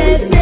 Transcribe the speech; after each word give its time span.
terrible, 0.00 0.39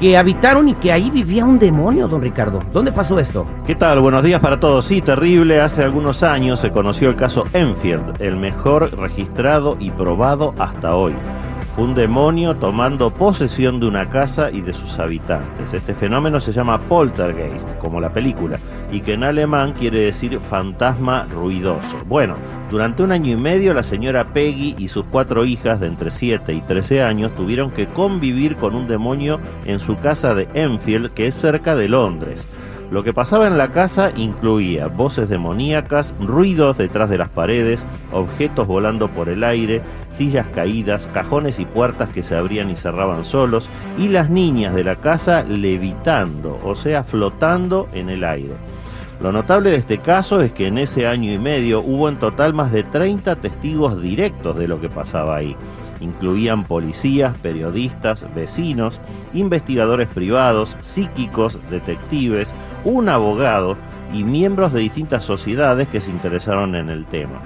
que 0.03 0.17
habitaron 0.17 0.69
y 0.69 0.75
que 0.75 0.91
ahí 0.91 1.11
vivía 1.11 1.45
un 1.45 1.61
demonio, 1.61 2.09
don 2.09 2.21
Ricardo. 2.21 2.59
¿Dónde 2.73 2.91
pasó 2.91 3.21
esto? 3.21 3.47
¿Qué 3.65 3.77
tal? 3.77 4.01
Buenos 4.01 4.25
días 4.25 4.41
para 4.41 4.59
todos. 4.59 4.85
Sí, 4.85 5.01
terrible. 5.01 5.61
Hace 5.61 5.85
algunos 5.85 6.25
años 6.25 6.59
se 6.59 6.73
conoció 6.73 7.09
el 7.09 7.15
caso 7.15 7.45
Enfield, 7.53 8.21
el 8.21 8.37
mejor 8.37 8.99
registrado 8.99 9.77
y 9.79 9.93
probado 9.93 10.57
hasta 10.59 10.97
hoy. 10.97 11.15
Un 11.79 11.95
demonio 11.95 12.55
tomando 12.57 13.11
posesión 13.15 13.81
de 13.81 13.87
una 13.87 14.11
casa 14.11 14.51
y 14.51 14.61
de 14.61 14.75
sus 14.75 14.99
habitantes. 14.99 15.73
Este 15.73 15.95
fenómeno 15.95 16.39
se 16.39 16.53
llama 16.53 16.79
poltergeist, 16.79 17.67
como 17.79 17.99
la 17.99 18.13
película, 18.13 18.59
y 18.93 19.01
que 19.01 19.15
en 19.15 19.25
alemán 19.25 19.73
quiere 19.73 20.01
decir 20.01 20.39
fantasma 20.39 21.27
ruidoso. 21.35 22.05
Bueno, 22.07 22.35
durante 22.71 23.03
un 23.03 23.11
año 23.11 23.33
y 23.33 23.37
medio 23.37 23.73
la 23.73 23.83
señora 23.83 24.35
Peggy 24.35 24.75
y 24.77 24.89
sus 24.89 25.07
cuatro 25.07 25.47
hijas 25.47 25.81
de 25.81 25.87
entre 25.87 26.11
7 26.11 26.53
y 26.53 26.61
13 26.61 27.03
años 27.03 27.35
tuvieron 27.35 27.71
que 27.71 27.87
convivir 27.87 28.57
con 28.57 28.75
un 28.75 28.87
demonio 28.87 29.41
en 29.65 29.81
su 29.81 29.99
casa 29.99 30.35
de 30.35 30.49
Enfield, 30.53 31.15
que 31.15 31.29
es 31.29 31.35
cerca 31.35 31.75
de 31.75 31.89
Londres. 31.89 32.47
Lo 32.93 33.03
que 33.03 33.15
pasaba 33.15 33.47
en 33.47 33.57
la 33.57 33.69
casa 33.69 34.13
incluía 34.17 34.87
voces 34.87 35.31
demoníacas, 35.31 36.15
ruidos 36.21 36.77
detrás 36.77 37.09
de 37.09 37.17
las 37.17 37.31
paredes, 37.31 37.87
objetos 38.13 38.67
volando 38.67 39.09
por 39.09 39.31
el 39.31 39.45
aire, 39.45 39.81
sillas 40.11 40.47
caídas, 40.49 41.07
cajones 41.07 41.59
y 41.59 41.65
puertas 41.65 42.11
que 42.11 42.23
se 42.23 42.37
abrían 42.37 42.69
y 42.69 42.77
cerraban 42.77 43.25
solos, 43.25 43.67
y 43.97 44.09
las 44.09 44.29
niñas 44.29 44.75
de 44.75 44.85
la 44.85 44.97
casa 44.97 45.43
levitando, 45.43 46.61
o 46.63 46.77
sea, 46.77 47.03
flotando 47.03 47.89
en 47.95 48.11
el 48.11 48.25
aire. 48.25 48.53
Lo 49.23 49.33
notable 49.33 49.71
de 49.71 49.77
este 49.77 49.97
caso 49.97 50.43
es 50.43 50.53
que 50.53 50.67
en 50.67 50.77
ese 50.77 51.07
año 51.07 51.33
y 51.33 51.39
medio 51.39 51.81
hubo 51.81 52.11
en 52.11 52.19
total 52.19 52.53
más 52.53 52.73
de 52.73 52.83
30 52.83 53.37
testigos 53.37 54.03
directos 54.03 54.59
de 54.59 54.69
lo 54.69 54.83
que 54.83 54.91
pasaba 54.91 55.37
ahí. 55.37 55.57
Incluían 56.03 56.65
policías, 56.65 57.37
periodistas, 57.39 58.27
vecinos, 58.35 59.01
investigadores 59.33 60.09
privados, 60.09 60.77
psíquicos, 60.81 61.59
detectives, 61.71 62.53
un 62.85 63.09
abogado 63.09 63.77
y 64.13 64.25
miembros 64.25 64.73
de 64.73 64.81
distintas 64.81 65.25
sociedades 65.25 65.89
que 65.89 66.01
se 66.01 66.11
interesaron 66.11 66.75
en 66.75 66.91
el 66.91 67.07
tema. 67.07 67.41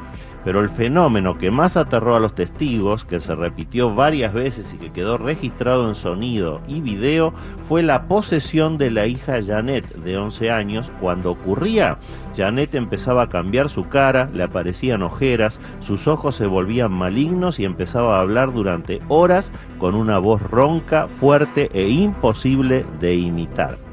Pero 0.47 0.61
el 0.61 0.70
fenómeno 0.70 1.39
que 1.39 1.51
más 1.51 1.77
aterró 1.77 2.14
a 2.14 2.20
los 2.20 2.36
testigos, 2.36 3.05
que 3.05 3.20
se 3.20 3.34
repitió 3.34 3.96
varias 3.96 4.33
veces 4.33 4.73
y 4.73 4.77
que 4.77 4.92
quedó 4.92 5.18
registrado 5.18 5.89
en 5.89 5.96
sonido 5.96 6.61
y 6.68 6.80
video, 6.80 7.34
fue 7.68 7.83
la 7.83 8.07
posesión 8.07 8.79
de 8.79 8.92
la 8.92 9.08
hija 9.08 9.42
Janet, 9.45 9.92
de 9.96 10.17
11 10.17 10.52
años. 10.52 10.92
Cuando 11.01 11.33
ocurría, 11.33 11.98
Janet 12.36 12.77
empezaba 12.77 13.23
a 13.23 13.29
cambiar 13.29 13.68
su 13.68 13.89
cara, 13.89 14.30
le 14.33 14.45
aparecían 14.45 15.02
ojeras, 15.02 15.58
sus 15.80 16.07
ojos 16.07 16.36
se 16.36 16.46
volvían 16.46 16.92
malignos 16.92 17.58
y 17.58 17.64
empezaba 17.64 18.17
a 18.17 18.20
hablar 18.20 18.52
durante 18.52 19.02
horas 19.08 19.51
con 19.78 19.96
una 19.96 20.18
voz 20.18 20.40
ronca, 20.40 21.08
fuerte 21.18 21.70
e 21.73 21.89
imposible 21.89 22.86
de 23.01 23.17
imitar. 23.17 23.86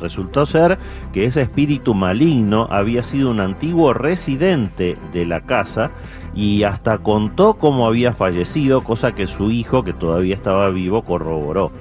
Resultó 0.00 0.46
ser 0.46 0.78
que 1.12 1.24
ese 1.24 1.42
espíritu 1.42 1.94
maligno 1.94 2.66
había 2.70 3.02
sido 3.02 3.30
un 3.30 3.40
antiguo 3.40 3.92
residente 3.94 4.96
de 5.12 5.26
la 5.26 5.40
casa 5.42 5.90
y 6.34 6.62
hasta 6.62 6.98
contó 6.98 7.54
cómo 7.54 7.86
había 7.86 8.12
fallecido, 8.12 8.84
cosa 8.84 9.14
que 9.14 9.26
su 9.26 9.50
hijo, 9.50 9.82
que 9.84 9.92
todavía 9.92 10.34
estaba 10.34 10.70
vivo, 10.70 11.02
corroboró. 11.02 11.72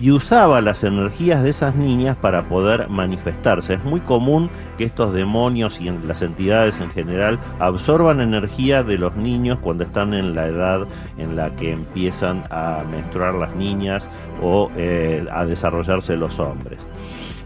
Y 0.00 0.12
usaba 0.12 0.60
las 0.60 0.84
energías 0.84 1.42
de 1.42 1.50
esas 1.50 1.74
niñas 1.74 2.16
para 2.16 2.48
poder 2.48 2.88
manifestarse. 2.88 3.74
Es 3.74 3.84
muy 3.84 4.00
común 4.00 4.48
que 4.76 4.84
estos 4.84 5.12
demonios 5.12 5.80
y 5.80 5.90
las 6.06 6.22
entidades 6.22 6.78
en 6.80 6.90
general 6.90 7.38
absorban 7.58 8.20
energía 8.20 8.84
de 8.84 8.96
los 8.96 9.16
niños 9.16 9.58
cuando 9.60 9.82
están 9.82 10.14
en 10.14 10.36
la 10.36 10.46
edad 10.46 10.86
en 11.18 11.34
la 11.34 11.50
que 11.56 11.72
empiezan 11.72 12.44
a 12.50 12.84
menstruar 12.88 13.34
las 13.34 13.56
niñas 13.56 14.08
o 14.40 14.70
eh, 14.76 15.26
a 15.32 15.44
desarrollarse 15.44 16.16
los 16.16 16.38
hombres. 16.38 16.78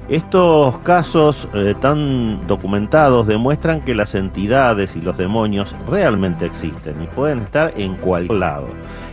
Estos 0.08 0.76
casos 0.78 1.48
eh, 1.54 1.74
tan 1.80 2.46
documentados 2.46 3.26
demuestran 3.26 3.80
que 3.80 3.94
las 3.94 4.14
entidades 4.14 4.94
y 4.96 5.00
los 5.00 5.16
demonios 5.16 5.74
realmente 5.88 6.44
existen 6.44 7.00
y 7.02 7.06
pueden 7.06 7.38
estar 7.38 7.72
en 7.76 7.94
cualquier 7.96 8.38
lado 8.38 8.66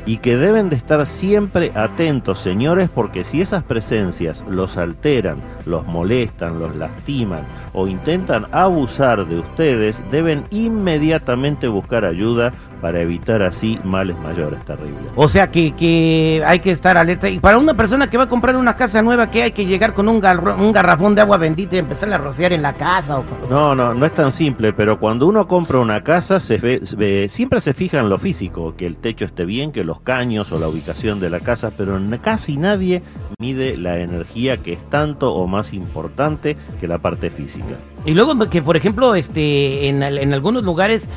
y 0.09 0.17
que 0.17 0.37
deben 0.37 0.69
de 0.71 0.75
estar 0.75 1.05
siempre 1.05 1.71
atentos, 1.75 2.39
señores, 2.39 2.89
porque 2.89 3.23
si 3.23 3.41
esas 3.41 3.61
presencias 3.61 4.43
los 4.49 4.75
alteran, 4.75 5.37
los 5.69 5.85
molestan, 5.87 6.59
los 6.59 6.75
lastiman 6.75 7.45
o 7.73 7.87
intentan 7.87 8.47
abusar 8.51 9.25
de 9.27 9.39
ustedes, 9.39 10.03
deben 10.11 10.43
inmediatamente 10.51 11.67
buscar 11.67 12.03
ayuda 12.05 12.51
para 12.81 13.01
evitar 13.01 13.41
así 13.41 13.77
males 13.83 14.17
mayores 14.19 14.63
terribles. 14.63 15.01
O 15.17 15.27
sea 15.27 15.51
que, 15.51 15.73
que 15.73 16.41
hay 16.45 16.59
que 16.59 16.71
estar 16.71 16.95
alerta. 16.95 17.27
Y 17.29 17.37
para 17.39 17.57
una 17.57 17.73
persona 17.73 18.09
que 18.09 18.17
va 18.17 18.23
a 18.23 18.29
comprar 18.29 18.55
una 18.55 18.77
casa 18.77 19.01
nueva, 19.01 19.29
que 19.29 19.43
hay 19.43 19.51
que 19.51 19.65
llegar 19.65 19.93
con 19.93 20.07
un, 20.07 20.21
garro- 20.21 20.55
un 20.57 20.71
garrafón 20.71 21.13
de 21.13 21.19
agua 21.21 21.35
bendita 21.35 21.75
y 21.75 21.79
empezar 21.79 22.11
a 22.13 22.17
rociar 22.17 22.53
en 22.53 22.61
la 22.61 22.73
casa. 22.73 23.19
O... 23.19 23.25
No, 23.49 23.75
no, 23.75 23.93
no 23.93 24.05
es 24.05 24.13
tan 24.13 24.31
simple, 24.31 24.71
pero 24.71 24.97
cuando 24.97 25.27
uno 25.27 25.45
compra 25.45 25.79
una 25.79 26.03
casa, 26.03 26.39
se 26.39 26.57
ve, 26.57 26.79
se 26.83 26.95
ve- 26.95 27.27
siempre 27.27 27.59
se 27.59 27.73
fija 27.73 27.99
en 27.99 28.07
lo 28.07 28.17
físico, 28.17 28.73
que 28.77 28.85
el 28.85 28.95
techo 28.95 29.25
esté 29.25 29.43
bien, 29.43 29.73
que 29.73 29.83
los 29.83 29.99
caños 29.99 30.49
o 30.53 30.57
la 30.59 30.69
ubicación 30.69 31.19
de 31.19 31.29
la 31.29 31.41
casa, 31.41 31.71
pero 31.75 31.99
casi 32.21 32.55
nadie 32.55 33.03
mide 33.39 33.77
la 33.77 33.99
energía 33.99 34.55
que 34.57 34.71
es 34.73 34.89
tanto 34.89 35.33
o 35.33 35.47
más 35.47 35.58
importante 35.73 36.57
que 36.79 36.87
la 36.87 36.97
parte 36.97 37.29
física. 37.29 37.77
Y 38.05 38.13
luego 38.13 38.49
que, 38.49 38.61
por 38.61 38.77
ejemplo, 38.77 39.15
este, 39.15 39.89
en, 39.89 40.01
en 40.01 40.33
algunos 40.33 40.63
lugares 40.63 41.07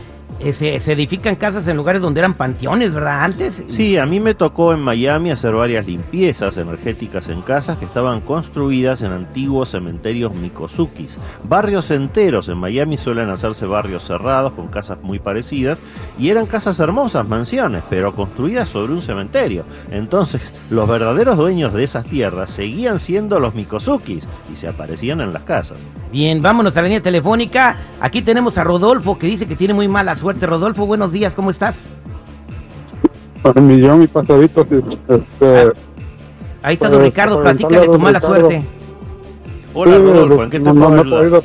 eh, 0.44 0.52
se, 0.52 0.80
se 0.80 0.92
edifican 0.92 1.36
casas 1.36 1.68
en 1.68 1.76
lugares 1.76 2.02
donde 2.02 2.20
eran 2.20 2.34
panteones, 2.34 2.92
¿verdad? 2.92 3.24
Antes. 3.24 3.62
Sí, 3.68 3.96
a 3.96 4.06
mí 4.06 4.18
me 4.18 4.34
tocó 4.34 4.72
en 4.72 4.80
Miami 4.80 5.30
hacer 5.30 5.54
varias 5.54 5.86
limpiezas 5.86 6.56
energéticas 6.56 7.28
en 7.28 7.42
casas 7.42 7.78
que 7.78 7.84
estaban 7.84 8.20
construidas 8.20 9.02
en 9.02 9.12
antiguos 9.12 9.70
cementerios 9.70 10.34
Mikosukis. 10.34 11.18
Barrios 11.44 11.90
enteros 11.90 12.48
en 12.48 12.58
Miami 12.58 12.96
suelen 12.96 13.30
hacerse 13.30 13.66
barrios 13.66 14.04
cerrados 14.04 14.52
con 14.54 14.68
casas 14.68 14.98
muy 15.02 15.18
parecidas 15.18 15.80
y 16.18 16.30
eran 16.30 16.46
casas 16.46 16.80
hermosas, 16.80 17.28
mansiones, 17.28 17.84
pero 17.88 18.12
construidas 18.12 18.68
sobre 18.68 18.92
un 18.92 19.02
cementerio. 19.02 19.64
Entonces, 19.90 20.40
los 20.70 20.88
verdaderos 20.88 21.36
dueños 21.36 21.72
de 21.72 21.84
esas 21.84 22.04
tierras 22.06 22.50
seguían 22.50 22.98
siendo 22.98 23.38
los 23.38 23.54
Mikosukis 23.54 24.26
y 24.52 24.56
se 24.56 24.68
aparecían 24.68 25.20
en 25.20 25.32
las 25.32 25.42
casas. 25.44 25.78
Bien, 26.10 26.42
vámonos 26.42 26.76
a 26.76 26.82
la 26.82 26.88
línea 26.88 27.02
telefónica. 27.02 27.76
Aquí 28.02 28.20
tenemos 28.20 28.58
a 28.58 28.64
Rodolfo 28.64 29.16
que 29.16 29.28
dice 29.28 29.46
que 29.46 29.54
tiene 29.54 29.74
muy 29.74 29.86
mala 29.86 30.16
suerte. 30.16 30.44
Rodolfo, 30.44 30.86
buenos 30.86 31.12
días, 31.12 31.36
¿cómo 31.36 31.50
estás? 31.50 31.88
Un 33.54 33.64
millón 33.68 34.02
y 34.02 34.08
pasaditos. 34.08 34.66
Este, 34.72 35.72
Ahí 36.62 36.74
está 36.74 36.88
Pues, 36.88 36.90
don 36.90 37.02
Ricardo, 37.02 37.40
platícale 37.42 37.86
tu 37.86 38.00
mala 38.00 38.18
Ricardo. 38.18 38.40
suerte. 38.40 38.66
Hola 39.72 39.96
sí, 39.96 40.02
Rodolfo, 40.02 40.42
¿en 40.42 40.50
qué 40.50 40.58
te 40.58 40.64
no, 40.64 40.74
puedo 40.74 40.90
no, 40.90 41.00
he 41.00 41.04
podido, 41.04 41.44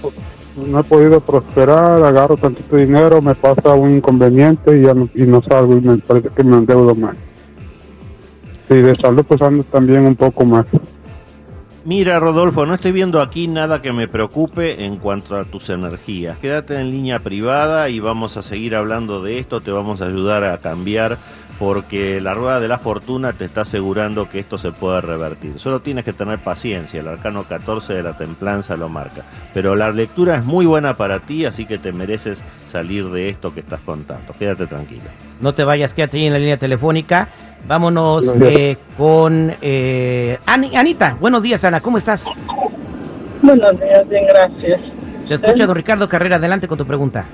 no 0.67 0.79
he 0.79 0.83
podido 0.83 1.21
prosperar, 1.21 2.03
agarro 2.03 2.37
tantito 2.37 2.75
dinero, 2.75 3.21
me 3.21 3.35
pasa 3.35 3.75
un 3.75 3.97
inconveniente 3.97 4.79
y 4.79 4.81
ya 4.81 4.95
no, 4.95 5.09
y 5.13 5.21
no 5.27 5.43
salgo 5.43 5.77
y 5.77 5.81
me 5.81 5.99
parece 5.99 6.29
que 6.29 6.43
me 6.43 6.57
endeudo 6.57 6.95
más. 6.95 7.15
Y 8.71 8.77
de 8.77 8.95
salud 8.95 9.23
pues 9.27 9.39
ando 9.43 9.63
también 9.65 10.07
un 10.07 10.15
poco 10.15 10.43
más. 10.43 10.65
Mira, 11.87 12.19
Rodolfo, 12.19 12.65
no 12.65 12.73
estoy 12.73 12.91
viendo 12.91 13.21
aquí 13.21 13.47
nada 13.47 13.81
que 13.81 13.93
me 13.93 14.09
preocupe 14.09 14.83
en 14.83 14.97
cuanto 14.97 15.37
a 15.37 15.45
tus 15.45 15.69
energías. 15.69 16.37
Quédate 16.37 16.75
en 16.75 16.91
línea 16.91 17.19
privada 17.19 17.87
y 17.87 18.01
vamos 18.01 18.35
a 18.35 18.41
seguir 18.41 18.75
hablando 18.75 19.23
de 19.23 19.39
esto, 19.39 19.61
te 19.61 19.71
vamos 19.71 20.01
a 20.01 20.07
ayudar 20.07 20.43
a 20.43 20.57
cambiar 20.57 21.17
porque 21.57 22.19
la 22.19 22.33
rueda 22.33 22.59
de 22.59 22.67
la 22.67 22.77
fortuna 22.77 23.31
te 23.31 23.45
está 23.45 23.61
asegurando 23.61 24.29
que 24.29 24.39
esto 24.39 24.57
se 24.57 24.73
puede 24.73 24.99
revertir. 24.99 25.59
Solo 25.59 25.79
tienes 25.79 26.03
que 26.03 26.11
tener 26.11 26.39
paciencia, 26.39 26.99
el 26.99 27.07
arcano 27.07 27.45
14 27.45 27.93
de 27.93 28.03
la 28.03 28.17
templanza 28.17 28.75
lo 28.75 28.89
marca. 28.89 29.23
Pero 29.53 29.73
la 29.77 29.89
lectura 29.91 30.35
es 30.35 30.43
muy 30.43 30.65
buena 30.65 30.97
para 30.97 31.19
ti, 31.19 31.45
así 31.45 31.65
que 31.65 31.77
te 31.77 31.93
mereces 31.93 32.43
salir 32.65 33.05
de 33.05 33.29
esto 33.29 33.53
que 33.53 33.61
estás 33.61 33.79
contando. 33.79 34.33
Quédate 34.37 34.67
tranquilo. 34.67 35.05
No 35.39 35.53
te 35.53 35.63
vayas, 35.63 35.93
quédate 35.93 36.17
ahí 36.17 36.25
en 36.25 36.33
la 36.33 36.39
línea 36.39 36.57
telefónica. 36.57 37.29
Vámonos 37.67 38.33
eh, 38.41 38.77
con 38.97 39.53
eh, 39.61 40.37
Ani- 40.45 40.75
Anita. 40.75 41.17
Buenos 41.19 41.43
días, 41.43 41.63
Ana, 41.65 41.81
¿cómo 41.81 41.97
estás? 41.97 42.23
Buenos 43.41 43.71
días, 43.79 44.07
bien, 44.09 44.25
gracias. 44.27 44.81
Te 45.27 45.33
escucha 45.35 45.67
don 45.67 45.75
Ricardo 45.75 46.07
Carrera, 46.07 46.37
adelante 46.37 46.67
con 46.67 46.77
tu 46.77 46.85
pregunta. 46.85 47.25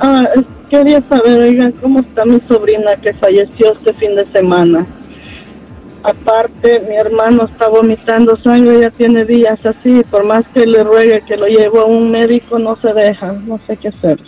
Ah, 0.00 0.24
quería 0.68 1.00
saber, 1.08 1.38
oigan, 1.38 1.72
cómo 1.72 2.00
está 2.00 2.24
mi 2.24 2.40
sobrina 2.48 2.96
que 2.96 3.12
falleció 3.14 3.72
este 3.72 3.92
fin 3.94 4.16
de 4.16 4.26
semana. 4.32 4.84
Aparte, 6.02 6.82
mi 6.88 6.96
hermano 6.96 7.44
está 7.44 7.68
vomitando 7.68 8.36
sangre, 8.42 8.80
ya 8.80 8.90
tiene 8.90 9.24
días 9.24 9.64
así, 9.64 10.02
por 10.10 10.24
más 10.24 10.42
que 10.52 10.66
le 10.66 10.82
ruegue 10.82 11.22
que 11.28 11.36
lo 11.36 11.46
llevo 11.46 11.82
a 11.82 11.84
un 11.84 12.10
médico, 12.10 12.58
no 12.58 12.76
se 12.82 12.92
deja, 12.92 13.32
no 13.32 13.60
sé 13.68 13.76
qué 13.76 13.88
hacer. 13.88 14.18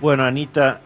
Bueno, 0.00 0.22
Anita, 0.22 0.80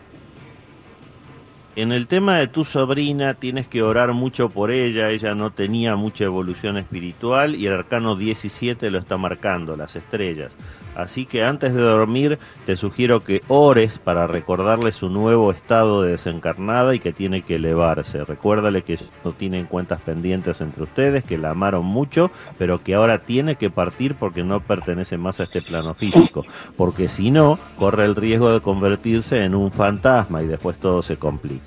en 1.76 1.92
el 1.92 2.08
tema 2.08 2.38
de 2.38 2.48
tu 2.48 2.64
sobrina 2.64 3.34
tienes 3.34 3.68
que 3.68 3.82
orar 3.82 4.14
mucho 4.14 4.48
por 4.48 4.70
ella, 4.70 5.10
ella 5.10 5.34
no 5.34 5.50
tenía 5.50 5.94
mucha 5.94 6.24
evolución 6.24 6.78
espiritual 6.78 7.54
y 7.54 7.66
el 7.66 7.74
arcano 7.74 8.16
17 8.16 8.90
lo 8.90 8.98
está 8.98 9.18
marcando, 9.18 9.76
las 9.76 9.94
estrellas. 9.94 10.56
Así 10.96 11.26
que 11.26 11.44
antes 11.44 11.74
de 11.74 11.82
dormir 11.82 12.38
te 12.64 12.76
sugiero 12.76 13.22
que 13.22 13.42
ores 13.48 13.98
para 13.98 14.26
recordarle 14.26 14.90
su 14.92 15.10
nuevo 15.10 15.50
estado 15.50 16.00
de 16.00 16.12
desencarnada 16.12 16.94
y 16.94 16.98
que 16.98 17.12
tiene 17.12 17.42
que 17.42 17.56
elevarse. 17.56 18.24
Recuérdale 18.24 18.80
que 18.80 18.98
no 19.22 19.32
tienen 19.32 19.66
cuentas 19.66 20.00
pendientes 20.00 20.62
entre 20.62 20.84
ustedes, 20.84 21.24
que 21.24 21.36
la 21.36 21.50
amaron 21.50 21.84
mucho, 21.84 22.30
pero 22.56 22.82
que 22.82 22.94
ahora 22.94 23.18
tiene 23.18 23.56
que 23.56 23.68
partir 23.68 24.14
porque 24.14 24.42
no 24.42 24.60
pertenece 24.60 25.18
más 25.18 25.38
a 25.40 25.44
este 25.44 25.60
plano 25.60 25.92
físico. 25.92 26.46
Porque 26.78 27.08
si 27.08 27.30
no, 27.30 27.58
corre 27.78 28.06
el 28.06 28.16
riesgo 28.16 28.50
de 28.50 28.62
convertirse 28.62 29.44
en 29.44 29.54
un 29.54 29.72
fantasma 29.72 30.42
y 30.42 30.46
después 30.46 30.78
todo 30.78 31.02
se 31.02 31.18
complica. 31.18 31.65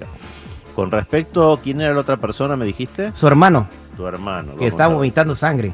Con 0.76 0.92
respecto, 0.92 1.60
¿quién 1.64 1.82
era 1.82 1.94
la 1.94 2.02
otra 2.02 2.18
persona, 2.18 2.56
me 2.56 2.66
dijiste? 2.66 3.14
Su 3.14 3.28
hermano, 3.28 3.68
Tu 3.98 4.06
hermano. 4.06 4.56
que 4.56 4.68
a 4.86 4.88
ver. 4.90 4.98
vomitando 4.98 5.36
sangre. 5.36 5.74